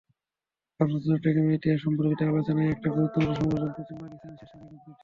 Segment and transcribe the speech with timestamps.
[0.79, 4.91] পার্বত্য চট্টগ্রামের ইতিহাস সম্পর্কিত আলোচনায় একটা গুরুত্বপূর্ণ সংযোজন পশ্চিম পাকিস্তানের শেষ রাজা গ্রন্থটি।